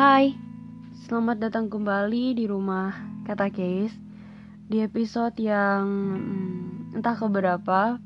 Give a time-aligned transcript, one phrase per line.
[0.00, 0.32] Hai,
[1.04, 2.88] selamat datang kembali di rumah
[3.28, 3.92] kata Case
[4.64, 5.84] Di episode yang
[6.16, 8.00] hmm, entah keberapa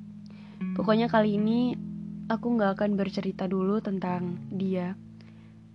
[0.74, 1.78] Pokoknya kali ini
[2.26, 4.98] aku gak akan bercerita dulu tentang dia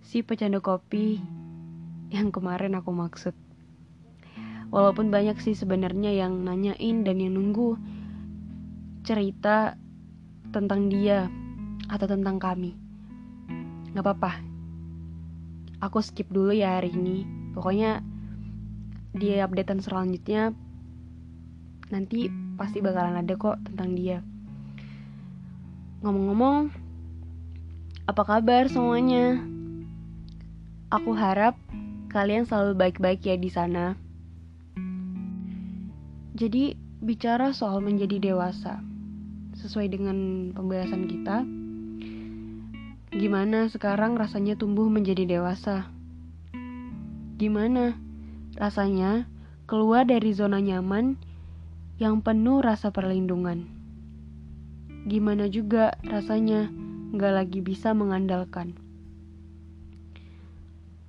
[0.04, 1.16] Si pecandu kopi
[2.12, 3.32] yang kemarin aku maksud.
[4.68, 7.80] Walaupun banyak sih sebenarnya yang nanyain dan yang nunggu
[9.08, 9.72] cerita
[10.52, 11.32] tentang dia
[11.88, 12.76] atau tentang kami.
[13.96, 14.49] Gak apa-apa,
[15.80, 17.24] aku skip dulu ya hari ini.
[17.56, 18.04] Pokoknya
[19.16, 20.54] di updatean selanjutnya
[21.90, 24.22] nanti pasti bakalan ada kok tentang dia.
[26.04, 26.70] Ngomong-ngomong
[28.06, 29.40] apa kabar semuanya?
[30.92, 31.58] Aku harap
[32.10, 33.94] kalian selalu baik-baik ya di sana.
[36.34, 38.80] Jadi bicara soal menjadi dewasa
[39.60, 41.44] sesuai dengan pembahasan kita
[43.10, 45.90] Gimana sekarang rasanya tumbuh menjadi dewasa?
[47.42, 47.98] Gimana
[48.54, 49.26] rasanya
[49.66, 51.18] keluar dari zona nyaman
[51.98, 53.66] yang penuh rasa perlindungan?
[55.10, 56.70] Gimana juga rasanya
[57.18, 58.78] gak lagi bisa mengandalkan?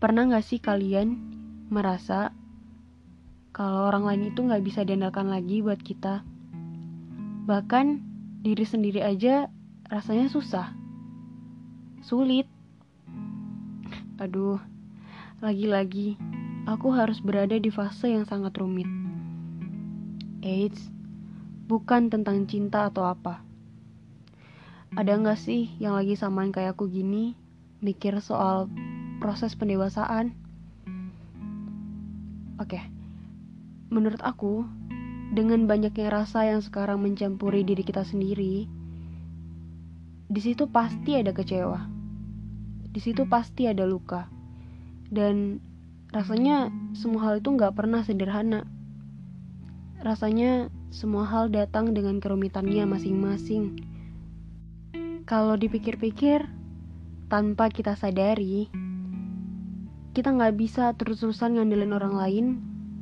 [0.02, 1.22] Pernah gak sih kalian
[1.70, 2.34] merasa
[3.54, 6.26] kalau orang lain itu gak bisa diandalkan lagi buat kita?
[7.46, 7.86] Bahkan
[8.42, 9.54] diri sendiri aja
[9.86, 10.81] rasanya susah
[12.02, 12.50] sulit.
[14.18, 14.58] Aduh,
[15.42, 16.18] lagi-lagi
[16.66, 18.90] aku harus berada di fase yang sangat rumit.
[20.42, 20.90] Eits,
[21.70, 23.46] bukan tentang cinta atau apa.
[24.98, 27.38] Ada nggak sih yang lagi samaan kayak aku gini,
[27.80, 28.68] mikir soal
[29.22, 30.34] proses pendewasaan?
[32.60, 32.82] Oke,
[33.90, 34.68] menurut aku,
[35.32, 38.68] dengan banyaknya rasa yang sekarang mencampuri diri kita sendiri,
[40.32, 41.92] di situ pasti ada kecewa.
[42.88, 44.32] Di situ pasti ada luka.
[45.12, 45.60] Dan
[46.16, 48.64] rasanya semua hal itu nggak pernah sederhana.
[50.00, 53.84] Rasanya semua hal datang dengan kerumitannya masing-masing.
[55.28, 56.48] Kalau dipikir-pikir,
[57.28, 58.72] tanpa kita sadari,
[60.16, 62.46] kita nggak bisa terus-terusan ngandelin orang lain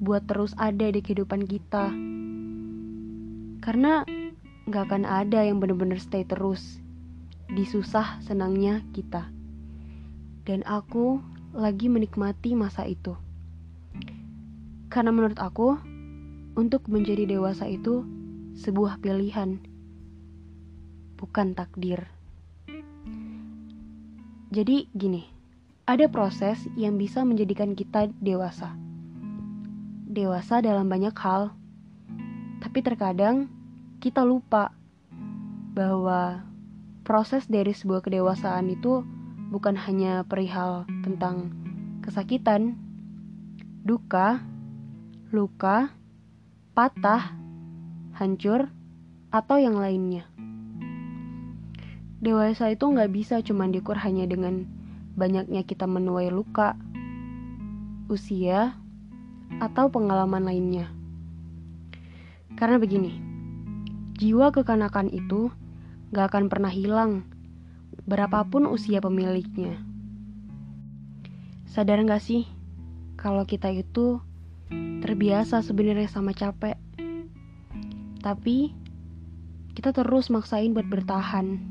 [0.01, 1.93] buat terus ada di kehidupan kita.
[3.61, 4.01] Karena
[4.65, 6.81] nggak akan ada yang bener-bener stay terus
[7.53, 9.29] disusah senangnya kita.
[10.45, 11.21] Dan aku
[11.53, 13.17] lagi menikmati masa itu.
[14.89, 15.77] Karena menurut aku,
[16.57, 18.05] untuk menjadi dewasa itu
[18.57, 19.61] sebuah pilihan,
[21.17, 22.09] bukan takdir.
[24.49, 25.29] Jadi gini,
[25.85, 28.73] ada proses yang bisa menjadikan kita dewasa.
[30.09, 31.53] Dewasa dalam banyak hal,
[32.57, 33.45] tapi terkadang
[34.01, 34.73] kita lupa
[35.77, 36.48] bahwa
[37.09, 39.01] proses dari sebuah kedewasaan itu
[39.49, 41.49] bukan hanya perihal tentang
[42.05, 42.77] kesakitan,
[43.81, 44.45] duka,
[45.33, 45.89] luka,
[46.77, 47.33] patah,
[48.13, 48.69] hancur,
[49.33, 50.29] atau yang lainnya.
[52.21, 54.69] Dewasa itu nggak bisa cuma diukur hanya dengan
[55.17, 56.77] banyaknya kita menuai luka,
[58.05, 58.77] usia,
[59.57, 60.93] atau pengalaman lainnya.
[62.53, 63.17] Karena begini,
[64.13, 65.49] jiwa kekanakan itu
[66.09, 67.21] gak akan pernah hilang,
[68.09, 69.77] berapapun usia pemiliknya.
[71.69, 72.49] Sadar gak sih,
[73.13, 74.17] kalau kita itu
[75.05, 76.81] terbiasa sebenarnya sama capek,
[78.25, 78.73] tapi
[79.77, 81.61] kita terus maksain buat bertahan.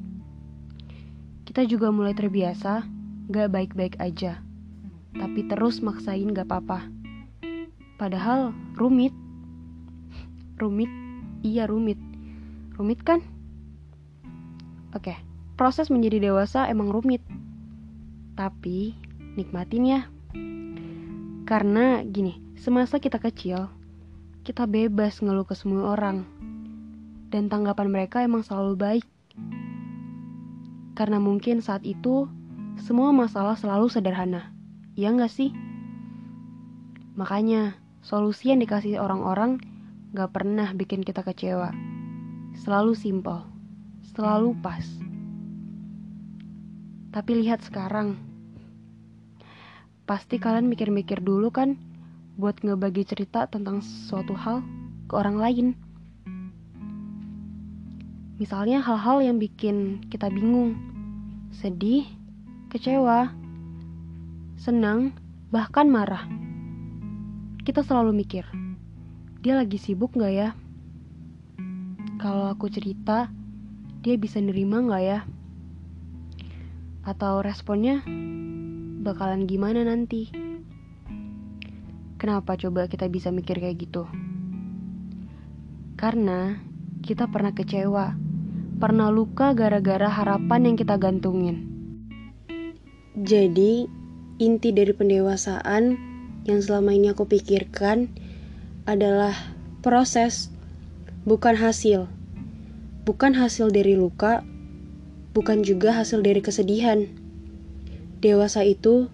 [1.42, 2.86] Kita juga mulai terbiasa
[3.28, 4.38] gak baik-baik aja,
[5.18, 6.86] tapi terus maksain gak apa-apa.
[7.98, 9.10] Padahal rumit,
[10.62, 10.88] rumit,
[11.42, 11.98] iya rumit,
[12.78, 13.18] rumit kan?
[14.96, 15.12] Oke,
[15.60, 17.20] proses menjadi dewasa emang rumit.
[18.32, 18.96] Tapi
[19.36, 20.00] nikmatin ya.
[21.44, 23.68] Karena gini, semasa kita kecil,
[24.48, 26.24] kita bebas ngeluh ke semua orang.
[27.28, 29.06] Dan tanggapan mereka emang selalu baik.
[30.96, 32.24] Karena mungkin saat itu,
[32.80, 34.56] semua masalah selalu sederhana.
[34.96, 35.52] Iya gak sih?
[37.12, 39.60] Makanya, solusi yang dikasih orang-orang
[40.16, 41.76] gak pernah bikin kita kecewa.
[42.56, 43.57] Selalu simple
[44.18, 44.82] selalu pas.
[47.14, 48.18] Tapi lihat sekarang,
[50.10, 51.78] pasti kalian mikir-mikir dulu kan
[52.34, 54.66] buat ngebagi cerita tentang suatu hal
[55.06, 55.66] ke orang lain.
[58.42, 60.74] Misalnya hal-hal yang bikin kita bingung,
[61.54, 62.02] sedih,
[62.74, 63.30] kecewa,
[64.58, 65.14] senang,
[65.54, 66.26] bahkan marah.
[67.62, 68.42] Kita selalu mikir,
[69.46, 70.48] dia lagi sibuk gak ya?
[72.18, 73.30] Kalau aku cerita,
[73.98, 75.20] dia bisa nerima nggak ya?
[77.02, 78.02] Atau responnya
[79.02, 80.30] bakalan gimana nanti.
[82.18, 84.04] Kenapa coba kita bisa mikir kayak gitu?
[85.94, 86.58] Karena
[87.02, 88.14] kita pernah kecewa,
[88.78, 91.66] pernah luka gara-gara harapan yang kita gantungin.
[93.18, 93.86] Jadi,
[94.38, 95.98] inti dari pendewasaan
[96.46, 98.10] yang selama ini aku pikirkan
[98.86, 99.34] adalah
[99.82, 100.54] proses,
[101.26, 102.17] bukan hasil.
[103.08, 104.44] Bukan hasil dari luka,
[105.32, 107.08] bukan juga hasil dari kesedihan.
[108.20, 109.08] Dewasa itu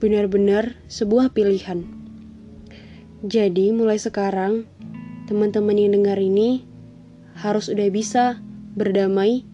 [0.00, 1.84] benar-benar sebuah pilihan.
[3.20, 4.64] Jadi, mulai sekarang,
[5.28, 6.64] teman-teman yang dengar ini
[7.36, 8.40] harus udah bisa
[8.80, 9.44] berdamai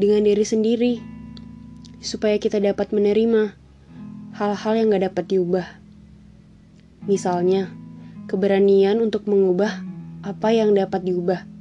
[0.00, 0.94] dengan diri sendiri,
[2.00, 3.60] supaya kita dapat menerima
[4.40, 5.68] hal-hal yang gak dapat diubah.
[7.04, 7.68] Misalnya,
[8.24, 9.84] keberanian untuk mengubah
[10.24, 11.53] apa yang dapat diubah.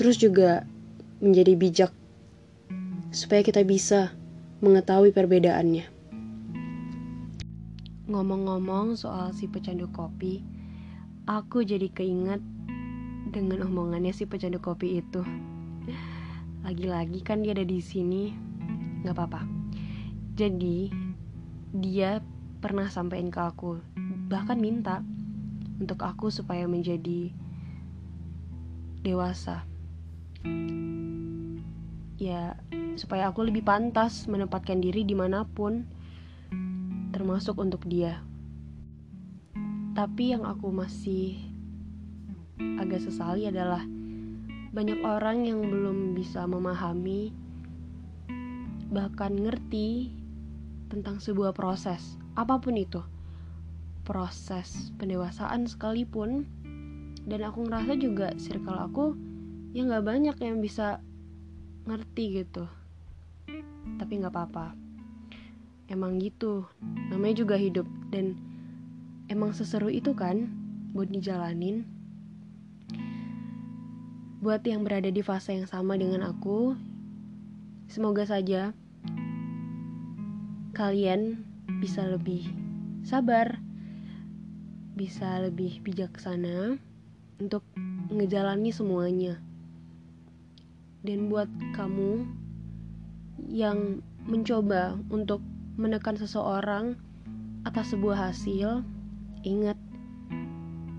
[0.00, 0.64] Terus juga
[1.20, 1.92] menjadi bijak,
[3.12, 4.16] supaya kita bisa
[4.64, 5.84] mengetahui perbedaannya.
[8.08, 10.40] Ngomong-ngomong soal si pecandu kopi,
[11.28, 12.40] aku jadi keinget
[13.28, 15.20] dengan omongannya si pecandu kopi itu.
[16.64, 18.32] Lagi-lagi kan dia ada di sini,
[19.04, 19.44] nggak apa-apa.
[20.32, 20.88] Jadi
[21.76, 22.24] dia
[22.64, 23.76] pernah sampein ke aku,
[24.32, 25.04] bahkan minta
[25.76, 27.28] untuk aku supaya menjadi
[29.04, 29.68] dewasa.
[32.20, 32.60] Ya,
[33.00, 35.88] supaya aku lebih pantas menempatkan diri di mana pun
[37.10, 38.20] termasuk untuk dia.
[39.96, 41.40] Tapi yang aku masih
[42.80, 43.82] agak sesali adalah
[44.70, 47.34] banyak orang yang belum bisa memahami
[48.90, 50.10] bahkan ngerti
[50.90, 53.02] tentang sebuah proses, apa pun itu.
[54.02, 56.46] Proses pendewasaan sekalipun
[57.24, 59.14] dan aku ngerasa juga circle aku
[59.70, 60.98] ya nggak banyak yang bisa
[61.86, 62.66] ngerti gitu.
[63.98, 64.74] Tapi nggak apa-apa.
[65.90, 66.66] Emang gitu.
[67.10, 67.86] Namanya juga hidup.
[68.10, 68.38] Dan
[69.30, 70.50] emang seseru itu kan
[70.90, 71.86] buat dijalanin.
[74.42, 76.74] Buat yang berada di fase yang sama dengan aku
[77.90, 78.70] semoga saja
[80.78, 81.42] kalian
[81.82, 82.46] bisa lebih
[83.02, 83.58] sabar
[84.94, 86.78] bisa lebih bijaksana
[87.42, 87.66] untuk
[88.14, 89.42] ngejalani semuanya
[91.06, 92.28] dan buat kamu
[93.48, 95.40] yang mencoba untuk
[95.80, 96.96] menekan seseorang
[97.64, 98.84] atas sebuah hasil,
[99.44, 99.76] ingat,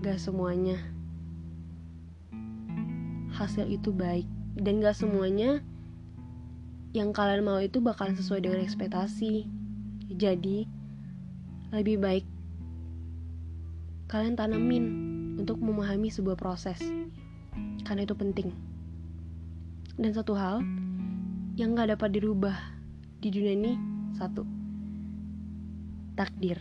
[0.02, 0.78] gak semuanya
[3.32, 4.28] hasil itu baik
[4.60, 5.64] dan gak semuanya
[6.92, 9.48] yang kalian mau itu bakalan sesuai dengan ekspektasi.
[10.12, 10.68] Jadi,
[11.72, 12.24] lebih baik
[14.12, 14.84] kalian tanamin
[15.40, 16.76] untuk memahami sebuah proses,
[17.88, 18.52] karena itu penting.
[19.96, 20.64] Dan satu hal
[21.56, 22.56] yang gak dapat dirubah
[23.20, 23.72] di dunia ini,
[24.16, 24.42] satu
[26.16, 26.58] takdir.